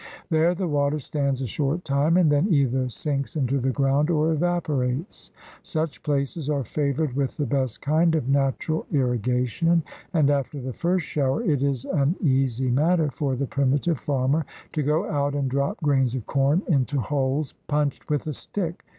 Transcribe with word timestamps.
There 0.31 0.55
the 0.55 0.67
water 0.67 0.97
stands 0.99 1.43
a 1.43 1.45
short 1.45 1.85
time 1.85 2.17
and 2.17 2.31
then 2.31 2.51
either 2.51 2.89
sinks 2.89 3.35
into 3.35 3.59
the 3.59 3.69
ground 3.69 4.09
or 4.09 4.31
evaporates. 4.31 5.29
Such 5.61 6.01
places 6.01 6.49
are 6.49 6.63
favored 6.63 7.13
with 7.15 7.37
the 7.37 7.45
best 7.45 7.83
kind 7.83 8.15
of 8.15 8.27
natural 8.27 8.87
irrigation, 8.91 9.83
and 10.11 10.31
after 10.31 10.59
the 10.59 10.73
first 10.73 11.05
shower 11.05 11.43
it 11.43 11.61
is 11.61 11.85
an 11.85 12.15
easy 12.19 12.71
matter 12.71 13.11
for 13.11 13.35
the 13.35 13.45
primitive 13.45 13.99
farmer 13.99 14.43
to 14.71 14.81
go 14.81 15.07
out 15.07 15.35
and 15.35 15.51
drop 15.51 15.77
grains 15.83 16.15
of 16.15 16.25
corn 16.25 16.63
into 16.67 16.99
holes 16.99 17.53
punched 17.67 18.09
with 18.09 18.25
a 18.25 18.33
stick. 18.33 18.83